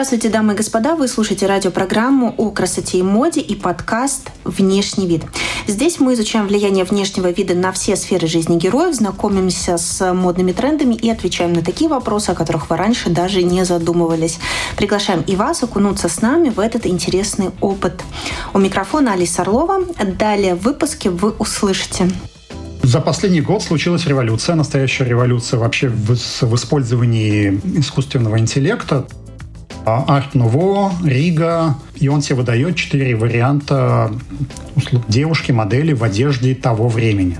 [0.00, 0.96] Здравствуйте, дамы и господа!
[0.96, 5.24] Вы слушаете радиопрограмму о красоте и моде и подкаст «Внешний вид».
[5.66, 10.94] Здесь мы изучаем влияние внешнего вида на все сферы жизни героев, знакомимся с модными трендами
[10.94, 14.38] и отвечаем на такие вопросы, о которых вы раньше даже не задумывались.
[14.78, 18.02] Приглашаем и вас окунуться с нами в этот интересный опыт.
[18.54, 19.84] У микрофона Алиса Орлова.
[20.18, 22.08] Далее в выпуске вы услышите
[22.82, 29.06] за последний год случилась революция, настоящая революция вообще в, в использовании искусственного интеллекта.
[29.84, 34.12] Арт Нуво, Рига, и он тебе выдает четыре варианта
[35.08, 37.38] девушки, модели в одежде того времени.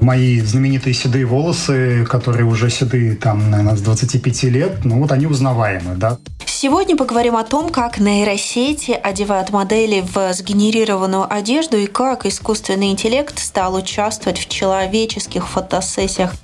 [0.00, 5.26] Мои знаменитые седые волосы, которые уже седые, там, наверное, с 25 лет, ну вот они
[5.26, 6.18] узнаваемы, да.
[6.46, 13.38] Сегодня поговорим о том, как нейросети одевают модели в сгенерированную одежду и как искусственный интеллект
[13.38, 16.34] стал участвовать в человеческих фотосессиях.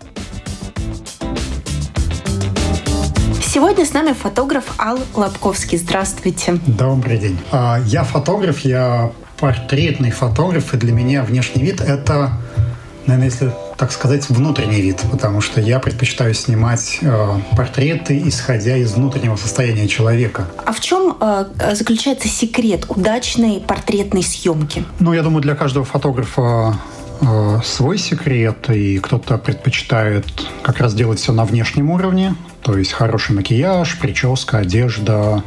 [3.56, 5.78] Сегодня с нами фотограф Ал Лобковский.
[5.78, 6.60] Здравствуйте.
[6.66, 7.38] Добрый день.
[7.50, 12.32] А, я фотограф, я портретный фотограф, и для меня внешний вид– это,
[13.06, 18.92] наверное, если так сказать, внутренний вид, потому что я предпочитаю снимать э, портреты, исходя из
[18.92, 20.46] внутреннего состояния человека.
[20.64, 24.84] А в чем э, заключается секрет удачной портретной съемки?
[24.98, 26.78] Ну, я думаю, для каждого фотографа
[27.20, 30.26] э, свой секрет, и кто-то предпочитает
[30.62, 35.42] как раз делать все на внешнем уровне, то есть хороший макияж, прическа, одежда.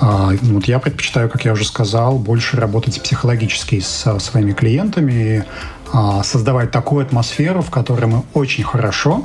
[0.00, 5.44] А, вот я предпочитаю, как я уже сказал, больше работать психологически со своими клиентами,
[5.92, 9.24] а, создавать такую атмосферу, в которой мы очень хорошо,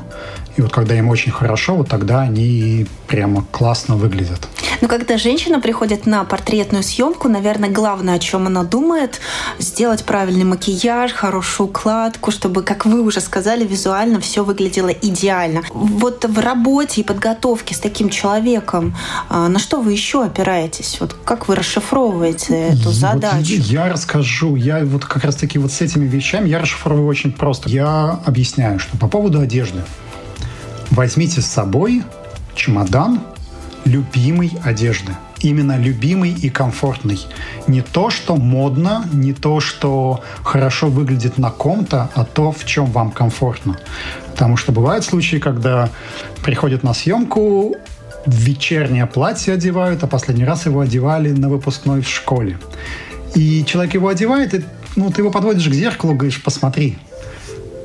[0.60, 4.50] и вот когда им очень хорошо, вот тогда они прямо классно выглядят.
[4.82, 9.22] Но когда женщина приходит на портретную съемку, наверное, главное, о чем она думает,
[9.58, 15.62] сделать правильный макияж, хорошую укладку, чтобы, как вы уже сказали, визуально все выглядело идеально.
[15.70, 18.98] Вот в работе и подготовке с таким человеком,
[19.30, 20.98] а, на что вы еще опираетесь?
[21.00, 23.38] Вот как вы расшифровываете эту задачу?
[23.38, 24.58] Вот я расскажу.
[24.58, 27.70] Я вот как раз таки вот с этими вещами я расшифровываю очень просто.
[27.70, 29.84] Я объясняю, что по поводу одежды.
[31.00, 32.04] Возьмите с собой
[32.56, 33.22] чемодан
[33.86, 35.14] любимой одежды.
[35.40, 37.26] Именно любимый и комфортный.
[37.68, 42.88] Не то, что модно, не то, что хорошо выглядит на ком-то, а то, в чем
[42.88, 43.80] вам комфортно.
[44.32, 45.90] Потому что бывают случаи, когда
[46.44, 47.78] приходят на съемку,
[48.26, 52.60] вечернее платье одевают, а последний раз его одевали на выпускной в школе.
[53.36, 54.66] И человек его одевает, и
[54.98, 56.98] ну, ты его подводишь к зеркалу, говоришь, посмотри.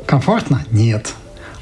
[0.05, 0.65] Комфортно?
[0.73, 1.15] Нет.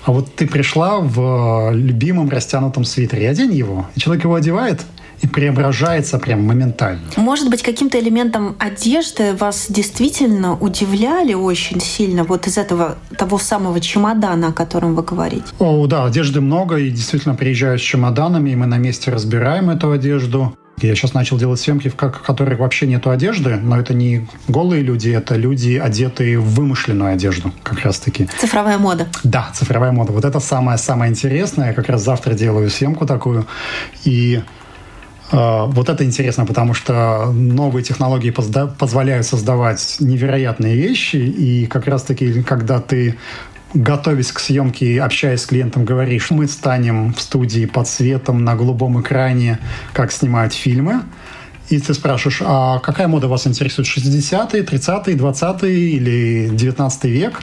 [0.05, 4.81] А вот ты пришла в э, любимом растянутом свитере, одень его, и человек его одевает,
[5.23, 7.03] и преображается прям моментально.
[7.17, 13.81] Может быть, каким-то элементом одежды вас действительно удивляли очень сильно вот из этого того самого
[13.81, 15.45] чемодана, о котором вы говорите?
[15.61, 19.93] О, да, одежды много, и действительно приезжаю с чемоданами, и мы на месте разбираем эту
[19.93, 20.57] одежду.
[20.79, 25.11] Я сейчас начал делать съемки, в которых вообще нету одежды, но это не голые люди,
[25.11, 28.29] это люди, одетые в вымышленную одежду, как раз-таки.
[28.39, 29.07] Цифровая мода.
[29.23, 30.13] Да, цифровая мода.
[30.13, 31.69] Вот это самое-самое интересное.
[31.69, 33.47] Я как раз завтра делаю съемку такую.
[34.05, 34.43] И
[35.31, 42.43] э, вот это интересно, потому что новые технологии позволяют создавать невероятные вещи, и как раз-таки,
[42.43, 43.17] когда ты
[43.75, 49.01] готовясь к съемке, общаясь с клиентом, говоришь, мы станем в студии под светом на голубом
[49.01, 49.59] экране,
[49.93, 51.03] как снимают фильмы.
[51.69, 53.89] И ты спрашиваешь, а какая мода вас интересует?
[53.89, 57.41] 60-е, 30-е, 20-е или 19 век?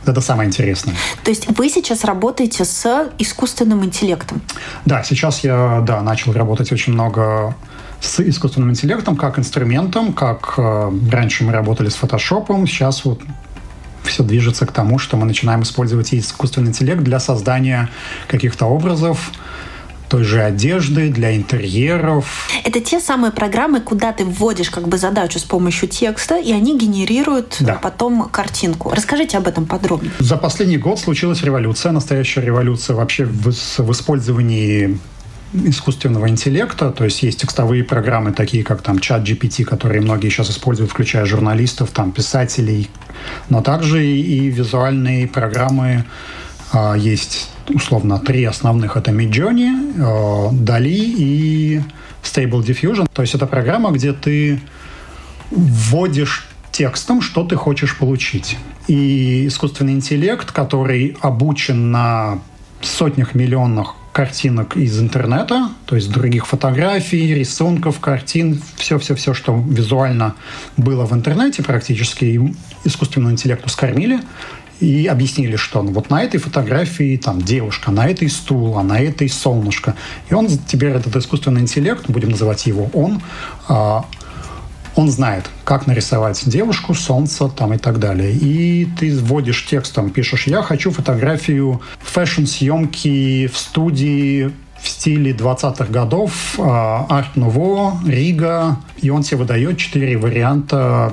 [0.00, 0.94] Вот это самое интересное.
[1.22, 4.40] То есть вы сейчас работаете с искусственным интеллектом?
[4.84, 7.54] Да, сейчас я да, начал работать очень много
[8.00, 13.20] с искусственным интеллектом как инструментом, как э, раньше мы работали с фотошопом, сейчас вот
[14.08, 17.88] все движется к тому, что мы начинаем использовать искусственный интеллект для создания
[18.26, 19.30] каких-то образов,
[20.08, 22.48] той же одежды, для интерьеров.
[22.64, 26.78] Это те самые программы, куда ты вводишь как бы задачу с помощью текста, и они
[26.78, 27.74] генерируют да.
[27.74, 28.90] потом картинку.
[28.94, 30.12] Расскажите об этом подробнее.
[30.18, 34.98] За последний год случилась революция, настоящая революция вообще в, в использовании
[35.52, 40.50] искусственного интеллекта, то есть есть текстовые программы, такие как там чат GPT, которые многие сейчас
[40.50, 42.90] используют, включая журналистов, там писателей,
[43.48, 46.04] но также и визуальные программы
[46.72, 48.96] а, есть условно три основных.
[48.96, 51.82] Это Midjourney, а, Dali и
[52.22, 53.08] Stable Diffusion.
[53.12, 54.60] То есть это программа, где ты
[55.50, 58.58] вводишь текстом, что ты хочешь получить.
[58.86, 62.40] И искусственный интеллект, который обучен на
[62.82, 70.34] сотнях миллионах картинок из интернета, то есть других фотографий, рисунков, картин, все-все-все, что визуально
[70.76, 74.18] было в интернете практически, искусственному интеллекту скормили
[74.80, 78.98] и объяснили, что ну, вот на этой фотографии там девушка, на этой стул, а на
[78.98, 79.94] этой солнышко.
[80.30, 83.22] И он теперь, этот искусственный интеллект, будем называть его он,
[83.68, 84.04] а,
[84.98, 88.32] он знает, как нарисовать девушку, солнце там и так далее.
[88.32, 94.50] И ты вводишь текстом, пишешь, я хочу фотографию фэшн-съемки в студии
[94.80, 101.12] в стиле 20-х годов, арт-нуво, Рига, и он тебе выдает четыре варианта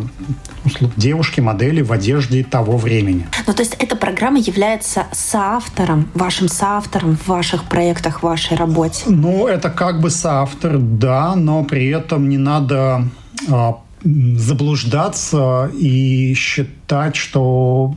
[0.96, 3.28] девушки, модели в одежде того времени.
[3.46, 9.04] Ну, то есть эта программа является соавтором, вашим соавтором в ваших проектах, в вашей работе?
[9.08, 13.04] Ну, это как бы соавтор, да, но при этом не надо
[14.04, 17.96] заблуждаться и считать, что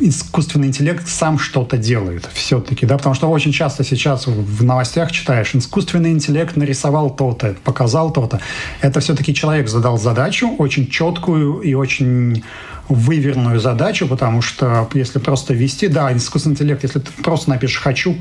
[0.00, 5.54] искусственный интеллект сам что-то делает все-таки, да, потому что очень часто сейчас в новостях читаешь,
[5.54, 8.40] искусственный интеллект нарисовал то-то, показал то-то.
[8.80, 12.42] Это все-таки человек задал задачу, очень четкую и очень
[12.88, 18.16] выверенную задачу, потому что если просто ввести, да, искусственный интеллект, если ты просто напишешь «хочу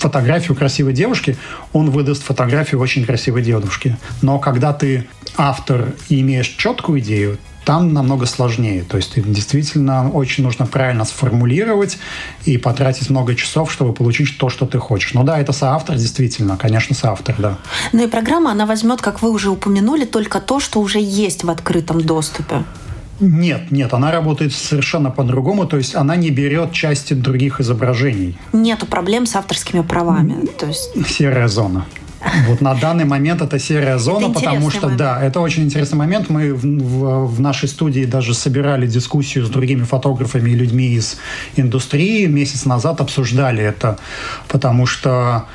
[0.00, 1.36] фотографию красивой девушки,
[1.72, 3.96] он выдаст фотографию очень красивой девушки.
[4.22, 5.06] Но когда ты
[5.36, 8.82] автор и имеешь четкую идею, там намного сложнее.
[8.82, 11.98] То есть действительно очень нужно правильно сформулировать
[12.44, 15.14] и потратить много часов, чтобы получить то, что ты хочешь.
[15.14, 17.58] Ну да, это соавтор, действительно, конечно, соавтор, да.
[17.92, 21.50] Ну и программа, она возьмет, как вы уже упомянули, только то, что уже есть в
[21.50, 22.64] открытом доступе.
[23.20, 28.36] Нет, нет, она работает совершенно по-другому, то есть она не берет части других изображений.
[28.52, 30.46] Нету проблем с авторскими правами.
[30.46, 30.90] То есть...
[31.06, 31.84] Серая зона.
[32.48, 34.98] Вот на данный момент это серая зона, это потому что, момент.
[34.98, 36.28] да, это очень интересный момент.
[36.28, 41.16] Мы в, в, в нашей студии даже собирали дискуссию с другими фотографами и людьми из
[41.56, 42.26] индустрии.
[42.26, 43.98] Месяц назад обсуждали это,
[44.48, 45.46] потому что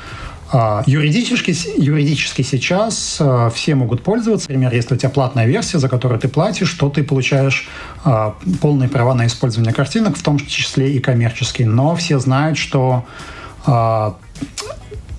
[0.86, 4.48] юридически, юридически сейчас а, все могут пользоваться.
[4.48, 7.68] Например, если у тебя платная версия, за которую ты платишь, то ты получаешь
[8.04, 11.66] а, полные права на использование картинок, в том числе и коммерческие.
[11.66, 13.04] Но все знают, что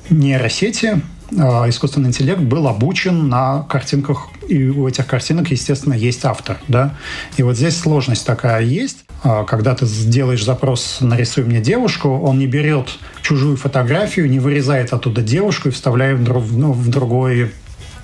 [0.10, 1.02] нейросети,
[1.32, 6.58] искусственный интеллект был обучен на картинках, и у этих картинок, естественно, есть автор.
[6.70, 6.96] Да?
[7.36, 9.07] И вот здесь сложность такая есть.
[9.24, 12.90] А, когда ты сделаешь запрос «нарисуй мне девушку», он не берет
[13.22, 17.52] чужую фотографию, не вырезает оттуда девушку и вставляет в, ну, в другой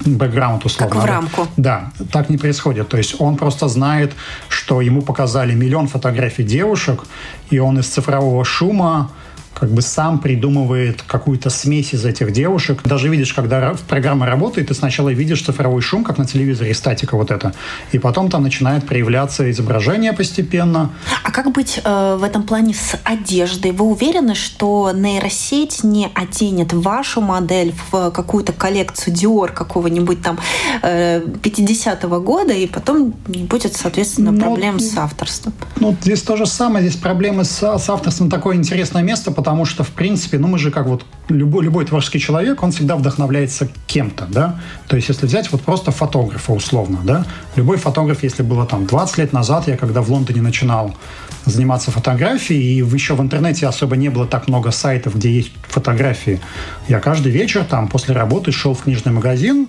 [0.05, 0.95] бэкграунд условно.
[0.95, 1.47] Как в рамку.
[1.57, 2.89] Да, так не происходит.
[2.89, 4.13] То есть он просто знает,
[4.49, 7.03] что ему показали миллион фотографий девушек,
[7.49, 9.11] и он из цифрового шума
[9.53, 12.81] как бы сам придумывает какую-то смесь из этих девушек.
[12.83, 17.31] Даже видишь, когда программа работает, ты сначала видишь цифровой шум, как на телевизоре, статика вот
[17.31, 17.53] это,
[17.91, 20.91] и потом там начинает проявляться изображение постепенно.
[21.23, 23.71] А как быть э, в этом плане с одеждой?
[23.71, 30.39] Вы уверены, что нейросеть не оденет вашу модель в какую-то коллекцию Dior какого-нибудь там
[30.81, 35.53] э, 50-го года, и потом не будет, соответственно, ну, проблем с авторством?
[35.77, 36.87] Ну, здесь то же самое.
[36.87, 40.71] Здесь проблемы с, с авторством такое интересное место, потому что, в принципе, ну мы же
[40.71, 44.57] как вот любой, любой творческий человек, он всегда вдохновляется кем-то, да.
[44.87, 47.25] То есть, если взять вот просто фотографа условно, да,
[47.57, 50.95] любой фотограф, если было там 20 лет назад, я когда в Лондоне начинал
[51.43, 56.39] заниматься фотографией, и еще в интернете особо не было так много сайтов, где есть фотографии,
[56.87, 59.67] я каждый вечер там после работы шел в книжный магазин,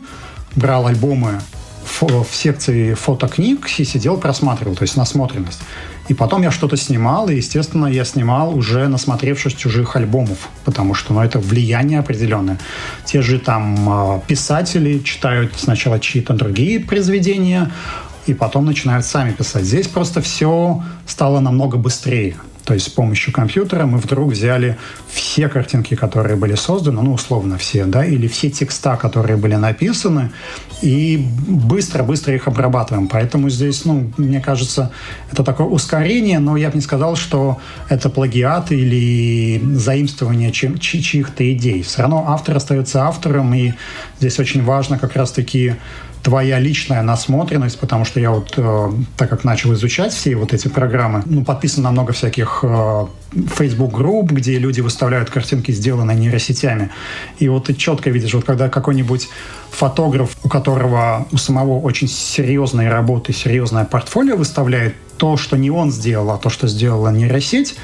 [0.54, 1.40] брал альбомы
[1.84, 5.60] в секции фотокниг и сидел, просматривал, то есть насмотренность.
[6.08, 11.14] И потом я что-то снимал, и, естественно, я снимал уже насмотревшись чужих альбомов, потому что
[11.14, 12.58] ну, это влияние определенное.
[13.06, 17.70] Те же там а, писатели читают сначала чьи-то другие произведения,
[18.26, 19.64] и потом начинают сами писать.
[19.64, 22.36] Здесь просто все стало намного быстрее.
[22.64, 24.78] То есть с помощью компьютера мы вдруг взяли
[25.12, 30.32] все картинки, которые были созданы, ну, условно все, да, или все текста, которые были написаны,
[30.84, 31.16] и
[31.48, 33.08] быстро-быстро их обрабатываем.
[33.08, 34.90] Поэтому здесь, ну, мне кажется,
[35.32, 41.82] это такое ускорение, но я бы не сказал, что это плагиат или заимствование чьих-то идей.
[41.82, 43.72] Все равно автор остается автором, и
[44.20, 45.76] здесь очень важно как раз-таки
[46.24, 50.68] твоя личная насмотренность, потому что я вот, э, так как начал изучать все вот эти
[50.68, 53.06] программы, ну, подписан на много всяких э,
[53.56, 56.90] Facebook-групп, где люди выставляют картинки, сделанные нейросетями.
[57.38, 59.28] И вот ты четко видишь, вот когда какой-нибудь
[59.70, 65.92] фотограф, у которого у самого очень серьезные работы, серьезное портфолио выставляет, то, что не он
[65.92, 67.76] сделал, а то, что сделала нейросеть,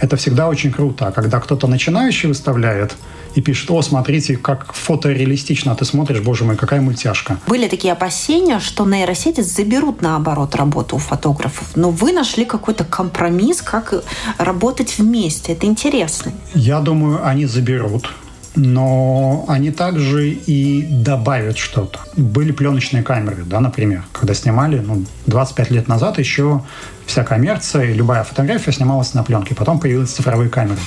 [0.00, 1.06] это всегда очень круто.
[1.06, 2.94] А когда кто-то начинающий выставляет,
[3.34, 7.38] и пишет, о, смотрите, как фотореалистично, а ты смотришь, боже мой, какая мультяшка.
[7.46, 11.76] Были такие опасения, что нейросети заберут, наоборот, работу у фотографов.
[11.76, 13.94] Но вы нашли какой-то компромисс, как
[14.38, 15.52] работать вместе.
[15.52, 16.32] Это интересно.
[16.54, 18.10] Я думаю, они заберут
[18.56, 22.00] но они также и добавят что-то.
[22.16, 26.62] Были пленочные камеры, да, например, когда снимали, ну, 25 лет назад еще
[27.06, 29.54] вся коммерция и любая фотография снималась на пленке.
[29.54, 30.78] Потом появились цифровые камеры.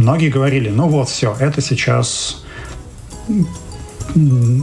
[0.00, 2.42] Многие говорили, ну вот, все, это сейчас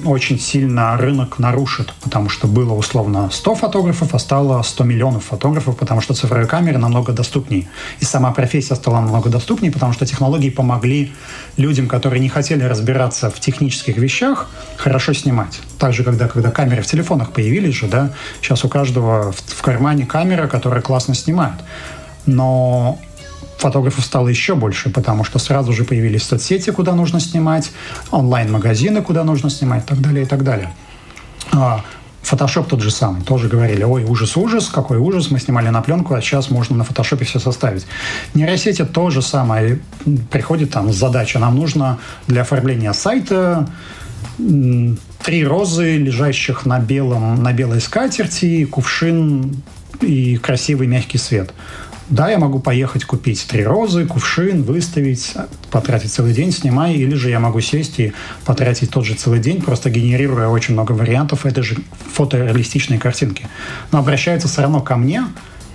[0.03, 5.77] очень сильно рынок нарушит, потому что было условно 100 фотографов, а стало 100 миллионов фотографов,
[5.77, 7.67] потому что цифровые камеры намного доступнее.
[7.99, 11.13] И сама профессия стала намного доступнее, потому что технологии помогли
[11.55, 15.59] людям, которые не хотели разбираться в технических вещах, хорошо снимать.
[15.77, 20.07] Также, когда, когда камеры в телефонах появились же, да, сейчас у каждого в, в кармане
[20.07, 21.59] камера, которая классно снимает.
[22.25, 22.99] Но
[23.57, 27.71] фотографов стало еще больше, потому что сразу же появились соцсети, куда нужно снимать,
[28.11, 30.73] онлайн-магазины, куда нужно снимать, и так далее, и так далее.
[31.51, 31.83] А,
[32.27, 33.21] Фотошоп тот же самый.
[33.21, 37.23] Тоже говорили, ой, ужас-ужас, какой ужас, мы снимали на пленку, а сейчас можно на фотошопе
[37.23, 37.87] все составить.
[38.33, 39.79] Нейросети то же самое.
[40.29, 43.69] Приходит там задача, нам нужно для оформления сайта
[44.37, 49.63] три розы, лежащих на, белом, на белой скатерти, кувшин
[50.01, 51.53] и красивый мягкий свет.
[52.09, 55.33] Да, я могу поехать купить три розы, кувшин, выставить,
[55.71, 58.13] потратить целый день, снимая, или же я могу сесть и
[58.45, 61.75] потратить тот же целый день, просто генерируя очень много вариантов этой же
[62.13, 63.47] фотореалистичной картинки.
[63.91, 65.25] Но обращаются все равно ко мне,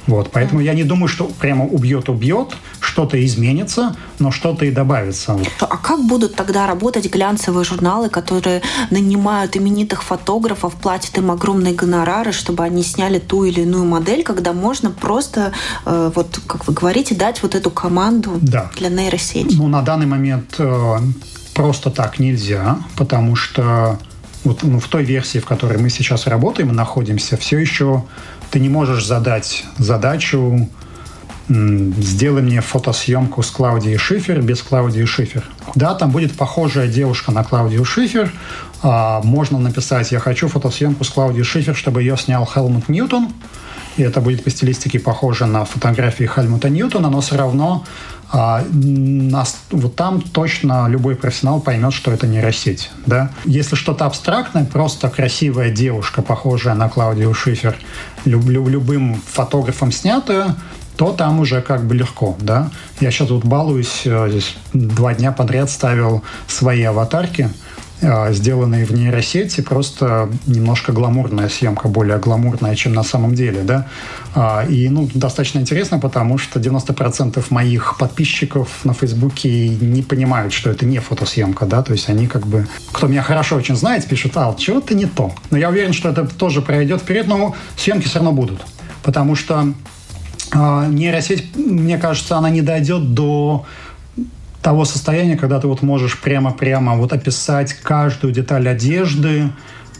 [0.06, 5.38] вот, поэтому я не думаю, что прямо убьет-убьет, что-то изменится, но что-то и добавится.
[5.61, 12.32] А как будут тогда работать глянцевые журналы, которые нанимают именитых фотографов, платят им огромные гонорары,
[12.32, 15.52] чтобы они сняли ту или иную модель, когда можно просто,
[15.87, 18.71] э, вот как вы говорите, дать вот эту команду да.
[18.76, 19.54] для нейросети?
[19.54, 20.99] Ну, на данный момент э,
[21.54, 23.99] просто так нельзя, потому что
[24.44, 28.04] вот ну, в той версии, в которой мы сейчас работаем и находимся, все еще
[28.52, 30.68] ты не можешь задать задачу
[31.49, 35.44] сделай мне фотосъемку с Клаудией Шифер без Клаудии Шифер.
[35.75, 38.32] Да, там будет похожая девушка на Клаудию Шифер.
[38.82, 43.32] А, можно написать, я хочу фотосъемку с Клаудией Шифер, чтобы ее снял Хелмут Ньютон.
[43.96, 47.84] И это будет по стилистике похоже на фотографии Хельмута Ньютона, но все равно
[48.34, 52.90] а, нас, вот там точно любой профессионал поймет, что это нейросеть.
[53.04, 53.30] Да?
[53.44, 57.76] Если что-то абстрактное, просто красивая девушка, похожая на Клаудию Шифер,
[58.25, 60.56] люб, любым фотографом снятая,
[60.96, 62.70] то там уже как бы легко, да.
[63.00, 64.40] Я сейчас вот балуюсь, э,
[64.72, 67.50] два дня подряд ставил свои аватарки,
[68.30, 73.87] сделанные в нейросети, просто немножко гламурная съемка, более гламурная, чем на самом деле, да.
[74.35, 80.71] А, и, ну, достаточно интересно, потому что 90% моих подписчиков на Фейсбуке не понимают, что
[80.71, 84.32] это не фотосъемка, да, то есть они как бы, кто меня хорошо очень знает, пишут,
[84.37, 85.32] а, чего-то не то.
[85.50, 88.62] Но я уверен, что это тоже пройдет вперед, но съемки все равно будут,
[89.02, 89.75] потому что
[90.52, 93.64] а, нейросеть, мне кажется, она не дойдет до
[94.62, 99.50] того состояния, когда ты вот можешь прямо-прямо вот описать каждую деталь одежды.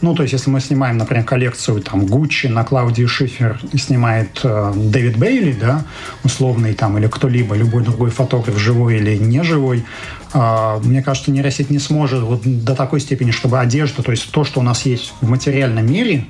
[0.01, 4.41] Ну, то есть, если мы снимаем, например, коллекцию там Гуччи на Клаудии Шифер и снимает
[4.43, 5.85] э, Дэвид Бейли, да,
[6.25, 9.85] условный там, или кто-либо, любой другой фотограф, живой или неживой,
[10.33, 14.43] э, мне кажется, нейросеть не сможет вот до такой степени, чтобы одежда, то есть то,
[14.43, 16.25] что у нас есть в материальном мире,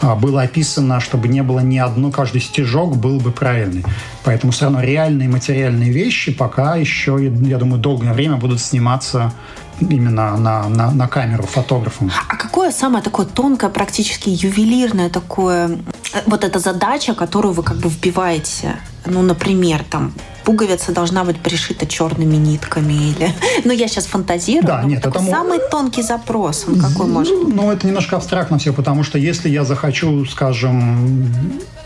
[0.00, 3.84] было описано, чтобы не было ни одно, каждый стежок был бы правильный.
[4.24, 9.32] Поэтому все равно реальные материальные вещи пока еще, я думаю, долгое время будут сниматься
[9.80, 12.10] именно на, на, на камеру фотографом.
[12.28, 15.78] А какое самое такое тонкое, практически ювелирное такое,
[16.12, 18.76] э, вот эта задача, которую вы как бы вбиваете?
[19.06, 20.12] Ну, например, там
[20.44, 23.32] пуговица должна быть пришита черными нитками или...
[23.64, 24.66] Ну, я сейчас фантазирую.
[24.66, 25.20] Да, нет, это...
[25.20, 27.54] Самый тонкий запрос, он какой может быть?
[27.54, 31.32] Ну, это немножко абстрактно все, потому что если я захочу, скажем,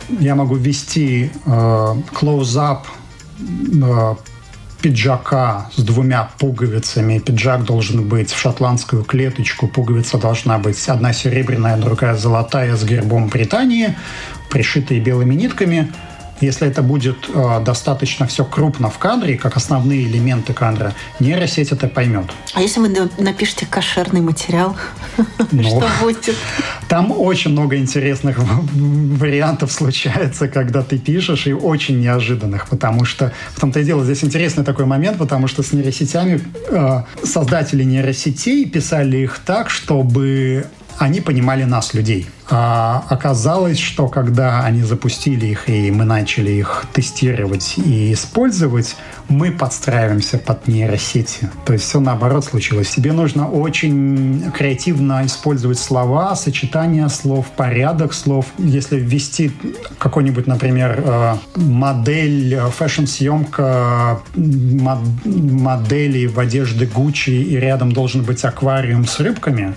[0.09, 2.81] я могу ввести э, close-up
[3.39, 4.15] э,
[4.85, 7.19] пиджака с двумя пуговицами.
[7.19, 13.29] Пиджак должен быть в шотландскую клеточку, пуговица должна быть одна серебряная, другая золотая с гербом
[13.29, 13.97] Британии,
[14.51, 15.91] пришитые белыми нитками–
[16.41, 21.89] если это будет э, достаточно все крупно в кадре, как основные элементы кадра, нейросеть это
[21.89, 22.27] поймет.
[22.55, 24.77] А если вы напишете кошерный материал,
[25.53, 26.35] ну, что будет?
[26.89, 33.61] Там очень много интересных вариантов случается, когда ты пишешь, и очень неожиданных, потому что в
[33.61, 39.19] том-то и дело, здесь интересный такой момент, потому что с нейросетями э, создатели нейросетей писали
[39.19, 40.67] их так, чтобы
[40.99, 42.27] они понимали нас, людей.
[42.51, 48.97] А оказалось, что когда они запустили их и мы начали их тестировать и использовать,
[49.29, 51.51] мы подстраиваемся под нейросети.
[51.65, 52.91] То есть все наоборот случилось.
[52.91, 58.47] Тебе нужно очень креативно использовать слова, сочетание слов, порядок слов.
[58.59, 59.51] Если ввести
[59.99, 69.07] какой-нибудь, например, э, модель, э, фэшн-съемка модели в одежде Гуччи и рядом должен быть аквариум
[69.07, 69.75] с рыбками,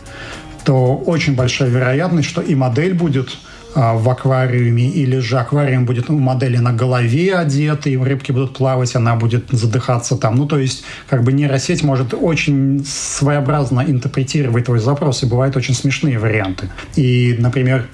[0.67, 3.37] то очень большая вероятность, что и модель будет
[3.73, 8.57] а, в аквариуме, или же аквариум будет у модели на голове одет, и рыбки будут
[8.57, 10.35] плавать, она будет задыхаться там.
[10.35, 15.73] Ну, то есть, как бы нейросеть может очень своеобразно интерпретировать твой запрос, и бывают очень
[15.73, 16.69] смешные варианты.
[16.97, 17.87] И, например,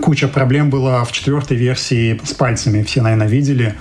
[0.00, 2.82] куча проблем была в четвертой версии с пальцами.
[2.82, 3.74] Все, наверное, видели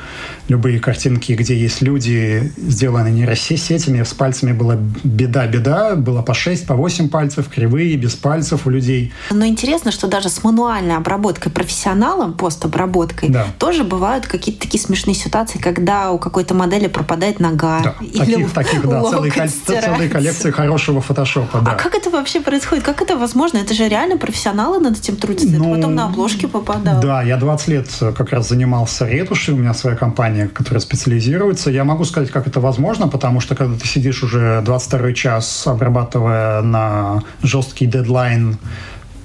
[0.47, 4.03] любые картинки, где есть люди, сделанные нейросетями.
[4.03, 5.95] С пальцами была беда-беда.
[5.95, 9.13] Было по 6, по 8 пальцев, кривые, без пальцев у людей.
[9.31, 13.47] Но интересно, что даже с мануальной обработкой профессионалом, постобработкой, да.
[13.59, 17.81] тоже бывают какие-то такие смешные ситуации, когда у какой-то модели пропадает нога.
[17.81, 21.61] Да, или таких, таких да, целые, целые коллекции хорошего фотошопа.
[21.61, 21.71] Да.
[21.71, 22.83] А как это вообще происходит?
[22.83, 23.57] Как это возможно?
[23.57, 25.47] Это же реально профессионалы над этим трудятся.
[25.57, 27.01] Ну, это потом на обложке попадал.
[27.01, 31.71] Да, я 20 лет как раз занимался ретушью, у меня своя компания, которая специализируется.
[31.71, 36.61] Я могу сказать, как это возможно, потому что когда ты сидишь уже 22 час, обрабатывая
[36.61, 38.57] на жесткий дедлайн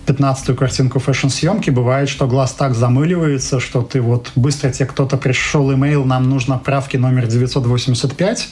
[0.07, 5.73] 15-ю картинку фэшн-съемки, бывает, что глаз так замыливается, что ты вот быстро тебе кто-то пришел
[5.73, 8.49] имейл, нам нужно правки номер 985,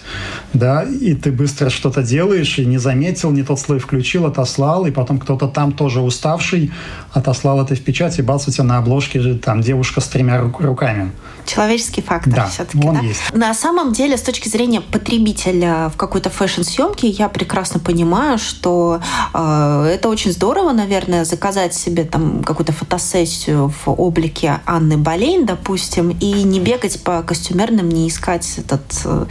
[0.53, 4.91] да, и ты быстро что-то делаешь и не заметил, не тот слой включил, отослал, и
[4.91, 6.73] потом кто-то там тоже уставший
[7.13, 11.13] отослал это в печать, и бац, у тебя на обложке там девушка с тремя руками.
[11.47, 13.01] Человеческий фактор да, все-таки, он да?
[13.01, 13.21] есть.
[13.33, 19.01] На самом деле, с точки зрения потребителя в какой-то фэшн-съемке, я прекрасно понимаю, что
[19.35, 26.11] э, это очень здорово, наверное, заказать себе там какую-то фотосессию в облике Анны Болейн, допустим,
[26.11, 29.27] и не бегать по костюмерным, не искать этот э,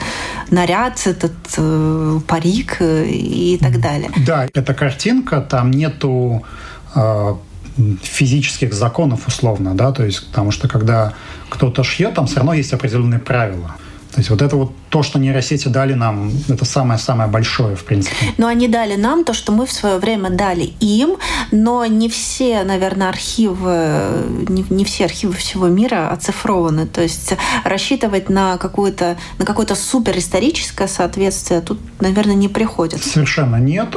[0.50, 4.12] наряд, этот э, парик э, и так далее.
[4.25, 6.44] Да, эта картинка, там нету
[6.96, 7.36] э,
[8.01, 11.13] физических законов условно, да, то есть потому что когда
[11.50, 13.75] кто-то шьет, там все равно есть определенные правила.
[14.11, 18.15] То есть вот это вот то, что нейросети дали нам, это самое-самое большое, в принципе.
[18.37, 21.15] Но они дали нам то, что мы в свое время дали им,
[21.51, 26.87] но не все, наверное, архивы, не, не все архивы всего мира оцифрованы.
[26.87, 33.07] То есть рассчитывать на какое-то на какое-то суперисторическое соответствие тут, наверное, не приходится.
[33.07, 33.95] Совершенно нет.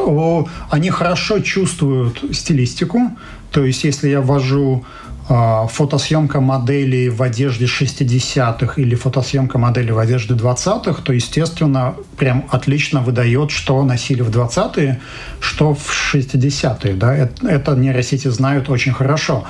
[0.70, 3.11] Они хорошо чувствуют стилистику.
[3.50, 4.85] То есть если я ввожу
[5.27, 13.01] фотосъемка моделей в одежде 60-х или фотосъемка модели в одежде 20-х, то, естественно, прям отлично
[13.01, 15.01] выдает, что носили в 20-е,
[15.41, 16.95] что в 60-е.
[16.95, 17.15] Да?
[17.15, 19.45] Это, это нейросети знают очень хорошо.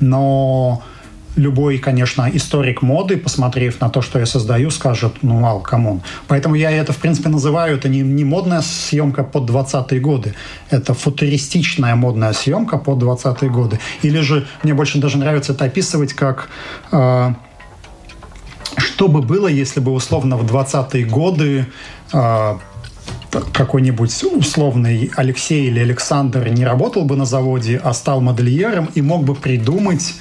[0.00, 0.82] Но
[1.36, 6.02] любой, конечно, историк моды, посмотрев на то, что я создаю, скажет, ну, вау, come on.
[6.28, 10.34] Поэтому я это, в принципе, называю, это не, не модная съемка под 20-е годы,
[10.70, 13.80] это футуристичная модная съемка под 20-е годы.
[14.02, 16.48] Или же, мне больше даже нравится это описывать как...
[16.92, 17.34] Э,
[18.76, 21.66] что бы было, если бы условно в 20-е годы
[22.12, 22.54] э,
[23.52, 29.24] какой-нибудь условный Алексей или Александр не работал бы на заводе, а стал модельером и мог
[29.24, 30.14] бы придумать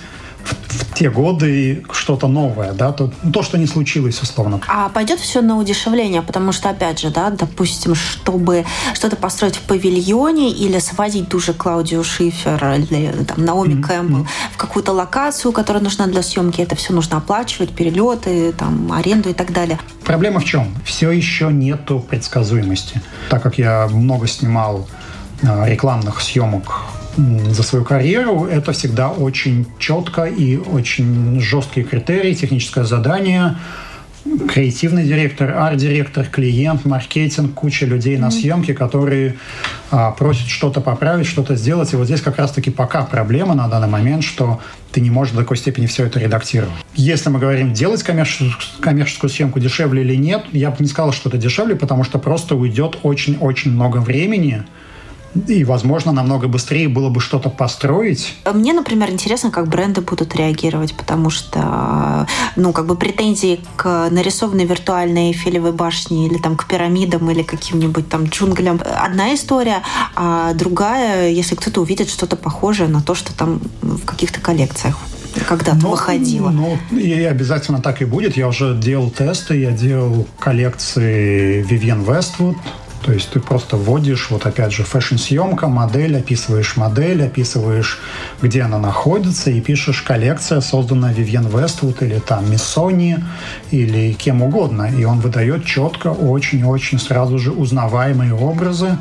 [0.94, 4.62] те годы что-то новое, да, то, то, что не случилось, условно.
[4.68, 9.62] А пойдет все на удешевление, потому что, опять же, да, допустим, чтобы что-то построить в
[9.62, 13.82] павильоне или свозить ту же Клаудию Шифер или там, Наоми mm-hmm.
[13.82, 19.30] Кэмпбелл в какую-то локацию, которая нужна для съемки, это все нужно оплачивать, перелеты, там, аренду
[19.30, 19.80] и так далее.
[20.04, 20.74] Проблема в чем?
[20.86, 23.02] Все еще нету предсказуемости.
[23.30, 24.88] Так как я много снимал
[25.44, 26.82] а, рекламных съемок
[27.17, 33.56] за свою карьеру, это всегда очень четко и очень жесткие критерии, техническое задание,
[34.49, 39.36] креативный директор, арт-директор, клиент, маркетинг, куча людей на съемке, которые
[39.91, 41.93] а, просят что-то поправить, что-то сделать.
[41.93, 45.41] И вот здесь как раз-таки пока проблема на данный момент, что ты не можешь до
[45.41, 46.73] такой степени все это редактировать.
[46.95, 51.30] Если мы говорим, делать коммерческую, коммерческую съемку дешевле или нет, я бы не сказал, что
[51.30, 54.63] это дешевле, потому что просто уйдет очень-очень много времени,
[55.48, 58.36] и, возможно, намного быстрее было бы что-то построить.
[58.52, 64.65] Мне, например, интересно, как бренды будут реагировать, потому что, ну, как бы претензии к нарисованной
[64.65, 69.84] виртуальной Эйфелевой башне или там к пирамидам или каким-нибудь там джунглям одна история,
[70.15, 74.98] а другая, если кто-то увидит что-то похожее на то, что там в каких-то коллекциях
[75.48, 76.50] когда-то ну, выходило.
[76.50, 78.38] Ну, и обязательно так и будет.
[78.38, 82.56] Я уже делал тесты, я делал коллекции Vivienne Westwood,
[83.06, 88.00] То есть ты просто вводишь, вот опять же, фэшн-съемка, модель, описываешь модель, описываешь,
[88.42, 93.18] где она находится, и пишешь коллекция, созданная Вивьен Вествуд или там Миссони
[93.72, 94.89] или кем угодно.
[94.98, 98.98] И он выдает четко, очень-очень сразу же узнаваемые образы,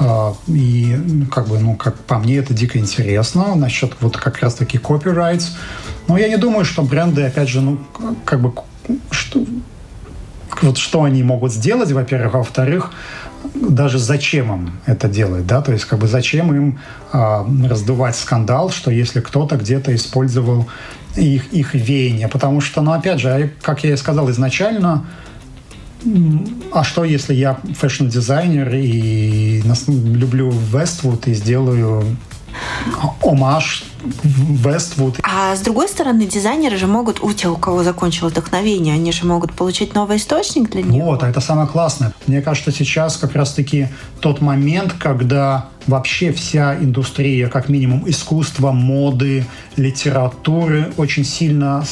[0.00, 0.96] а, и
[1.30, 5.50] как бы, ну, как по мне, это дико интересно насчет вот как раз-таки copyrights.
[6.06, 7.78] Но я не думаю, что бренды, опять же, ну,
[8.24, 8.52] как бы,
[9.10, 9.44] что,
[10.62, 12.92] вот что они могут сделать, во-первых, а во-вторых,
[13.54, 16.78] даже зачем им это делать, да, то есть как бы зачем им
[17.12, 20.66] а, раздувать скандал, что если кто-то где-то использовал
[21.16, 25.06] их, их веяние, потому что, ну, опять же, как я и сказал изначально,
[26.72, 32.16] а что, если я fashion-дизайнер и люблю Вествуд и сделаю
[33.22, 33.84] омаж
[34.22, 35.16] Вествуд.
[35.22, 39.26] А с другой стороны, дизайнеры же могут, у тех, у кого закончилось вдохновение, они же
[39.26, 41.06] могут получить новый источник для него.
[41.06, 42.12] Вот, а это самое классное.
[42.26, 43.88] Мне кажется, сейчас как раз-таки
[44.20, 51.84] тот момент, когда вообще вся индустрия, как минимум искусства, моды, литературы, очень сильно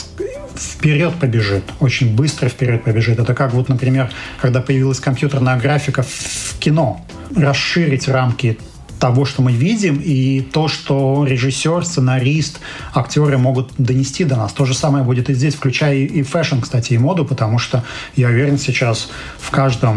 [0.56, 3.18] вперед побежит, очень быстро вперед побежит.
[3.18, 7.00] Это как вот, например, когда появилась компьютерная графика в кино.
[7.34, 8.58] Расширить рамки
[8.98, 12.60] того, что мы видим, и то, что режиссер, сценарист,
[12.94, 14.52] актеры могут донести до нас.
[14.52, 17.84] То же самое будет и здесь, включая и fashion, кстати, и моду, потому что
[18.16, 19.96] я уверен, сейчас в каждом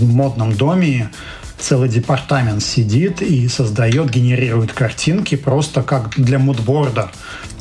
[0.00, 1.10] модном доме
[1.58, 7.10] целый департамент сидит и создает, генерирует картинки просто как для мудборда.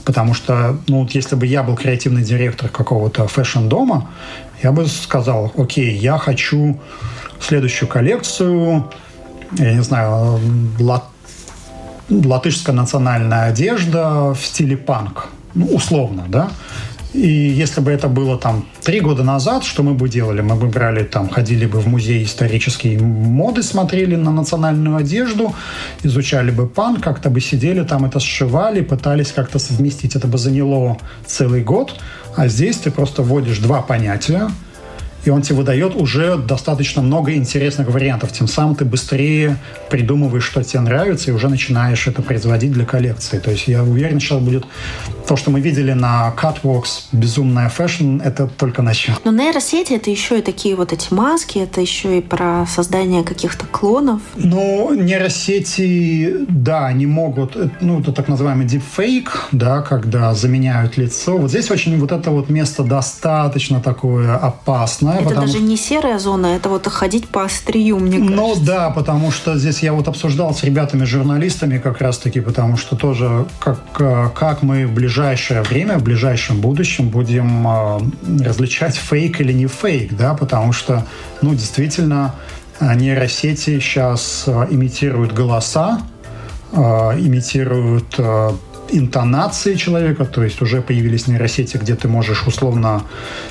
[0.05, 4.10] Потому что, ну, вот если бы я был креативный директор какого-то fashion-дома,
[4.63, 6.79] я бы сказал, окей, я хочу
[7.39, 8.89] следующую коллекцию
[9.58, 10.40] я не знаю,
[10.80, 11.06] лат,
[12.10, 16.50] латышская национальная одежда в стиле панк, ну, условно, да.
[17.12, 20.42] И если бы это было там три года назад, что мы бы делали?
[20.42, 25.56] Мы бы брали там, ходили бы в музей исторические моды, смотрели на национальную одежду,
[26.04, 30.16] изучали бы панк, как-то бы сидели там, это сшивали, пытались как-то совместить.
[30.16, 32.00] Это бы заняло целый год.
[32.36, 34.52] А здесь ты просто вводишь два понятия–
[35.25, 38.32] и он тебе выдает уже достаточно много интересных вариантов.
[38.32, 39.58] Тем самым ты быстрее
[39.89, 43.39] придумываешь, что тебе нравится, и уже начинаешь это производить для коллекции.
[43.39, 44.65] То есть я уверен, сейчас будет
[45.27, 49.17] то, что мы видели на Catwalks, безумная fashion, это только начало.
[49.23, 53.65] Но нейросети— это еще и такие вот эти маски, это еще и про создание каких-то
[53.67, 54.21] клонов.
[54.36, 61.38] Ну, нейросети, да, они могут, ну, это так называемый deepfake, да, когда заменяют лицо.
[61.38, 64.36] Вот здесь очень вот это вот место достаточно такое
[65.13, 65.32] опасное.
[65.32, 68.60] Это даже не серая зона, это вот ходить по острию, мне ну кажется.
[68.60, 73.45] Ну да, потому что здесь я вот обсуждал с ребятами-журналистами как раз-таки, потому что тоже
[73.60, 73.80] как,
[74.34, 78.00] как мы в ближайшее время, в ближайшем будущем будем э,
[78.43, 81.06] различать фейк или не фейк, да, потому что,
[81.41, 82.36] ну, действительно,
[82.82, 86.02] нейросети сейчас э, имитируют голоса,
[86.72, 88.52] э, имитируют э,
[88.91, 93.04] интонации человека, то есть уже появились нейросети, где ты можешь условно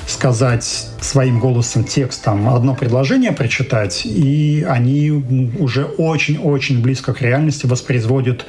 [0.07, 5.11] сказать своим голосом текстом одно предложение прочитать, и они
[5.59, 8.45] уже очень-очень близко к реальности воспроизводят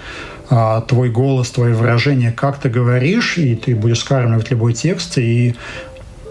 [0.49, 5.55] а, твой голос, твое выражение, как ты говоришь, и ты будешь скармливать любой текст, и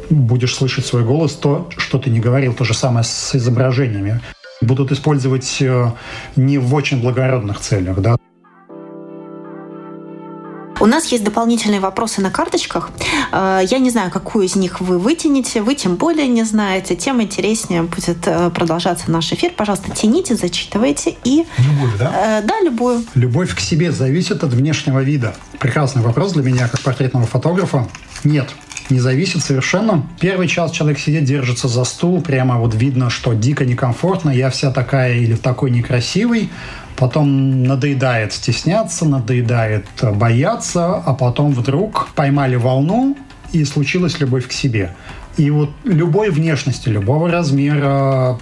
[0.10, 4.22] будешь слышать свой голос, то, что ты не говорил, то же самое с изображениями.
[4.62, 5.91] Будут использовать э,
[6.36, 8.17] не в очень благородных целях, да,
[10.80, 12.92] у нас есть дополнительные вопросы на карточках.
[13.32, 15.62] Э, я не знаю, какую из них вы вытянете.
[15.62, 16.96] Вы тем более не знаете.
[16.96, 19.52] Тем интереснее будет э, продолжаться наш эфир.
[19.56, 21.15] Пожалуйста, тяните, зачитывайте.
[21.24, 21.46] И...
[21.58, 22.39] Любую, да?
[22.39, 23.04] Э, да, любую.
[23.15, 25.36] Любовь к себе зависит от внешнего вида.
[25.60, 27.88] Прекрасный вопрос для меня, как портретного фотографа.
[28.24, 28.50] Нет,
[28.89, 30.08] не зависит совершенно.
[30.20, 34.72] Первый час человек сидит, держится за стул, прямо вот видно, что дико некомфортно, я вся
[34.72, 36.50] такая или такой некрасивый
[37.00, 43.18] потом надоедает стесняться, надоедает бояться, а потом вдруг поймали волну,
[43.54, 44.96] и случилась любовь к себе.
[45.38, 48.38] И вот любой внешности, любого размера,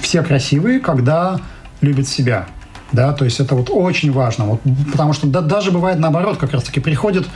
[0.00, 1.40] все красивые, когда
[1.80, 2.46] любят себя.
[2.90, 4.44] Да, то есть это вот очень важно.
[4.44, 7.26] Вот, потому что да, даже бывает наоборот, как раз таки приходит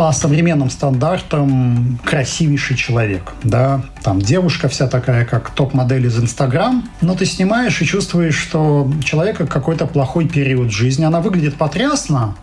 [0.00, 7.14] по современным стандартам красивейший человек, да, там девушка вся такая, как топ-модель из Инстаграм, но
[7.14, 12.34] ты снимаешь и чувствуешь, что человека какой-то плохой период жизни, она выглядит потрясно,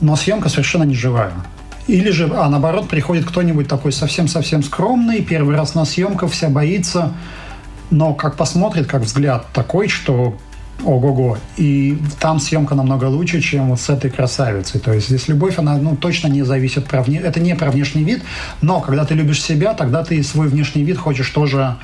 [0.00, 1.32] но съемка совершенно не живая.
[1.88, 7.14] Или же, а наоборот, приходит кто-нибудь такой совсем-совсем скромный, первый раз на съемках, вся боится,
[7.90, 10.36] но как посмотрит, как взгляд такой, что
[10.84, 11.38] ого-го.
[11.56, 14.80] И там съемка намного лучше, чем вот с этой красавицей.
[14.80, 17.18] То есть здесь любовь, она ну, точно не зависит про вне...
[17.18, 18.22] Это не про внешний вид,
[18.60, 21.76] но когда ты любишь себя, тогда ты свой внешний вид хочешь тоже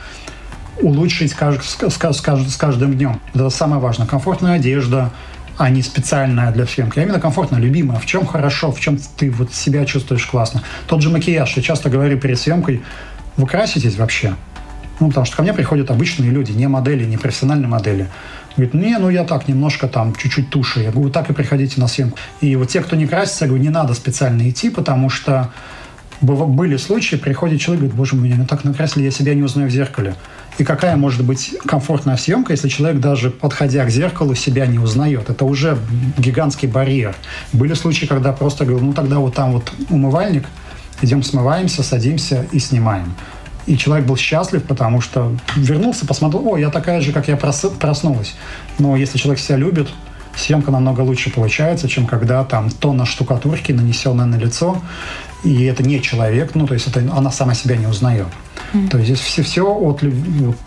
[0.81, 3.21] улучшить с, каждым днем.
[3.35, 4.07] Это самое важное.
[4.07, 5.11] Комфортная одежда,
[5.57, 7.99] а не специальная для съемки, а именно комфортно, любимая.
[7.99, 10.63] В чем хорошо, в чем ты вот себя чувствуешь классно.
[10.87, 11.57] Тот же макияж.
[11.57, 12.83] Я часто говорю перед съемкой,
[13.37, 14.35] вы краситесь вообще?
[15.01, 18.09] Ну, потому что ко мне приходят обычные люди, не модели, не профессиональные модели.
[18.57, 20.81] Говорит, не, ну я так немножко там чуть-чуть туши.
[20.81, 22.19] Я говорю, так и приходите на съемку.
[22.41, 25.53] И вот те, кто не красится, я говорю, не надо специально идти, потому что
[26.21, 29.73] были случаи, приходит человек, говорит, боже мой, меня так накрасили, я себя не узнаю в
[29.73, 30.17] зеркале.
[30.59, 35.31] И какая может быть комфортная съемка, если человек даже подходя к зеркалу себя не узнает?
[35.31, 35.79] Это уже
[36.17, 37.15] гигантский барьер.
[37.53, 40.47] Были случаи, когда просто говорил, ну тогда вот там вот умывальник,
[41.01, 43.15] идем смываемся, садимся и снимаем.
[43.69, 48.35] И человек был счастлив, потому что вернулся, посмотрел, о, я такая же, как я проснулась.
[48.79, 49.89] Но если человек себя любит,
[50.35, 54.81] съемка намного лучше получается, чем когда там тонна штукатурки, нанесенная на лицо,
[55.45, 58.29] и это не человек, ну, то есть это она сама себя не узнает.
[58.91, 60.03] То есть здесь все, все от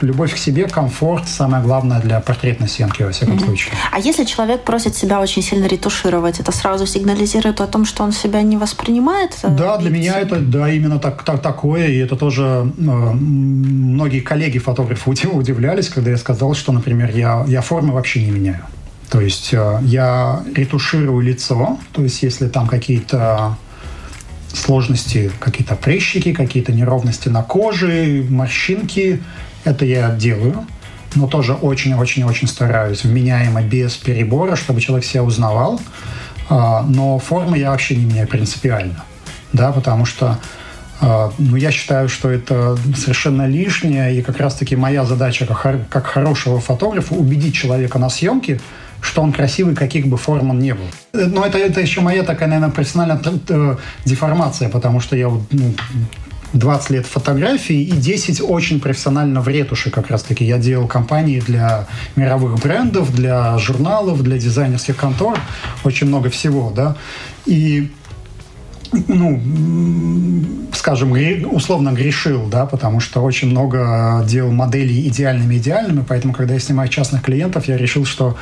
[0.02, 3.46] любовь к себе, комфорт, самое главное для портретной съемки, во всяком mm-hmm.
[3.46, 3.74] случае.
[3.92, 8.12] А если человек просит себя очень сильно ретушировать, это сразу сигнализирует о том, что он
[8.12, 9.38] себя не воспринимает?
[9.44, 15.10] Да, для меня это, да, именно так, так, такое, и это тоже э, многие коллеги-фотографы
[15.10, 18.66] удивлялись, когда я сказал, что, например, я, я формы вообще не меняю.
[19.10, 23.58] То есть э, я ретуширую лицо, то есть если там какие-то
[24.54, 29.22] сложности, какие-то прыщики, какие-то неровности на коже, морщинки.
[29.64, 30.66] Это я делаю,
[31.16, 35.80] но тоже очень-очень-очень стараюсь, вменяемо, без перебора, чтобы человек себя узнавал.
[36.50, 39.04] А, но формы я вообще не меняю принципиально,
[39.54, 40.40] да, потому что
[41.00, 46.06] а, ну, я считаю, что это совершенно лишнее, и как раз-таки моя задача как, как
[46.06, 48.60] хорошего фотографа убедить человека на съемке,
[49.02, 50.86] что он красивый, каких бы форм он не был.
[51.14, 55.74] Но это, это еще моя такая, наверное, профессиональная э, деформация, потому что я ну,
[56.54, 60.46] 20 лет фотографии и 10 очень профессионально в ретуши как раз-таки.
[60.46, 65.40] Я делал компании для мировых брендов, для журналов, для дизайнерских контор,
[65.84, 66.96] очень много всего, да.
[67.46, 67.92] И
[69.08, 69.42] ну,
[70.74, 71.14] скажем,
[71.50, 77.22] условно грешил, да, потому что очень много делал моделей идеальными-идеальными, поэтому, когда я снимаю частных
[77.22, 78.36] клиентов, я решил, что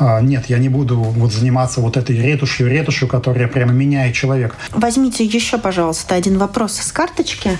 [0.00, 4.54] нет, я не буду вот заниматься вот этой ретушью, ретушью, которая прямо меняет человека.
[4.70, 7.58] Возьмите еще, пожалуйста, один вопрос с карточки.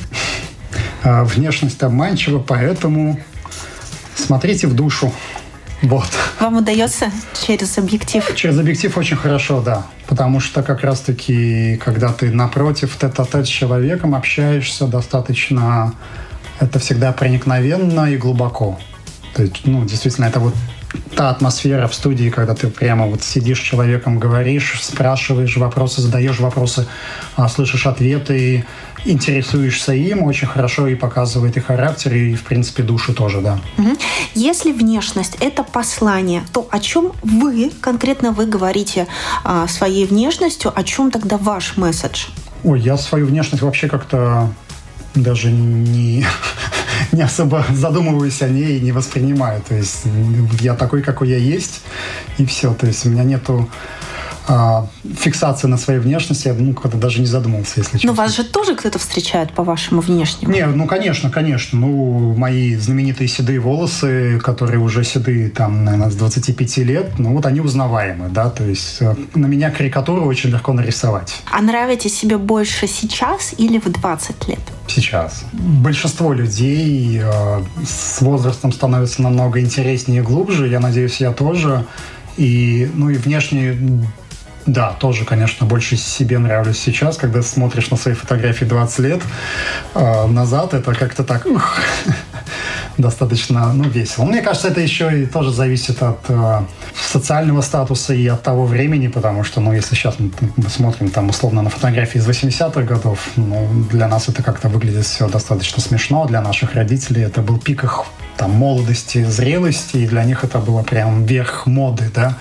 [1.03, 3.20] А, внешность обманчива, поэтому
[4.14, 5.12] смотрите в душу.
[5.83, 6.09] Вот.
[6.38, 7.11] Вам удается
[7.46, 8.24] через объектив?
[8.35, 9.87] Через объектив очень хорошо, да.
[10.07, 15.94] Потому что как раз-таки, когда ты напротив тет-а-тет с человеком общаешься достаточно,
[16.59, 18.79] это всегда проникновенно и глубоко.
[19.35, 20.55] То есть, ну, действительно, это вот
[21.16, 26.40] та атмосфера в студии, когда ты прямо вот сидишь с человеком, говоришь, спрашиваешь вопросы, задаешь
[26.40, 26.87] вопросы,
[27.37, 28.64] а, слышишь ответы,
[29.05, 33.59] интересуешься им, очень хорошо и показывает и характер, и, в принципе, душу тоже, да.
[34.35, 39.07] Если внешность— это послание, то о чем вы, конкретно вы говорите
[39.44, 42.26] а, своей внешностью, о чем тогда ваш месседж?
[42.62, 44.53] Ой, я свою внешность вообще как-то
[45.14, 46.24] даже не,
[47.16, 49.62] не особо задумываюсь о ней и не воспринимаю.
[49.68, 50.04] То есть
[50.60, 51.82] я такой, какой я есть,
[52.38, 52.74] и все.
[52.74, 53.68] То есть у меня нету
[54.52, 58.08] а, фиксации на своей внешности, я ну, как-то даже не задумался, если честно.
[58.08, 60.52] Но вас же тоже кто-то встречает по вашему внешнему?
[60.52, 61.78] Не, ну, конечно, конечно.
[61.78, 67.46] Ну, мои знаменитые седые волосы, которые уже седые, там, наверное, с 25 лет, ну, вот
[67.46, 71.42] они узнаваемы, да, то есть э, на меня карикатуру очень легко нарисовать.
[71.50, 74.60] А нравитесь себе больше сейчас или в 20 лет?
[74.90, 75.44] Сейчас.
[75.53, 81.87] Большинство людей э, с возрастом становятся намного интереснее и глубже, я надеюсь, я тоже.
[82.37, 83.76] И, ну, и внешне
[84.66, 89.22] да, тоже, конечно, больше себе нравлюсь сейчас, когда смотришь на свои фотографии 20 лет
[89.94, 91.46] э, назад, это как-то так
[93.00, 94.24] достаточно ну, весело.
[94.24, 96.60] Мне кажется, это еще и тоже зависит от э,
[96.94, 101.28] социального статуса и от того времени, потому что, ну, если сейчас мы, мы смотрим там
[101.28, 106.26] условно на фотографии из 80-х годов, ну, для нас это как-то выглядит все достаточно смешно,
[106.26, 108.04] для наших родителей это был пик их
[108.36, 112.38] там, молодости, зрелости, и для них это было прям верх моды, да.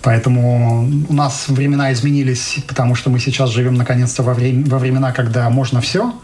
[0.00, 5.12] Поэтому у нас времена изменились, потому что мы сейчас живем наконец-то во, время, во времена,
[5.12, 6.14] когда можно все.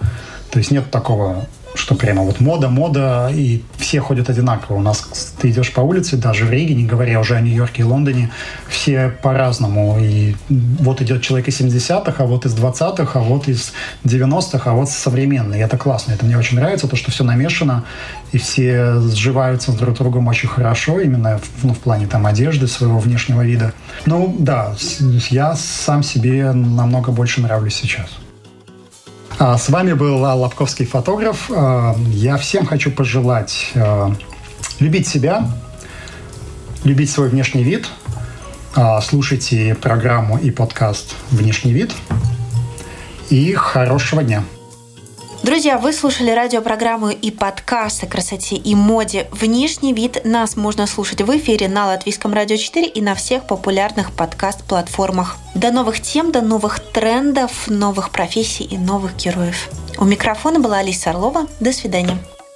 [0.51, 1.47] То есть нет такого
[1.79, 4.77] что прямо вот мода, мода, и все ходят одинаково.
[4.77, 7.85] У нас ты идешь по улице, даже в Риге, не говоря уже о Нью-Йорке и
[7.85, 8.31] Лондоне,
[8.69, 9.97] все по-разному.
[10.01, 13.73] И вот идет человек из 70-х, а вот из 20-х, а вот из
[14.05, 15.59] 90-х, а вот современный.
[15.59, 16.13] И это классно.
[16.13, 17.85] Это мне очень нравится, то, что все намешано,
[18.33, 22.67] и все сживаются друг с другом очень хорошо, именно в, ну, в плане там одежды,
[22.67, 23.73] своего внешнего вида.
[24.05, 24.75] Ну, да,
[25.31, 28.09] я сам себе намного больше нравлюсь сейчас.
[29.41, 31.49] А, с вами был Лобковский фотограф.
[31.55, 34.13] А, я всем хочу пожелать а,
[34.81, 35.49] любить себя,
[36.83, 37.89] любить свой внешний вид.
[39.03, 41.93] Слушайте программу и подкаст «Внешний вид».
[43.29, 44.45] И хорошего дня!
[45.43, 49.29] Друзья, вы слушали радиопрограмму и подкаст о красоте и моде.
[49.31, 54.13] Внешний вид нас можно слушать в эфире на Латвийском радио 4 и на всех популярных
[54.13, 55.37] подкаст-платформах.
[55.55, 59.69] До новых тем, до новых трендов, новых профессий и новых героев.
[59.97, 61.47] У микрофона была Алиса Орлова.
[61.61, 62.19] До свидания.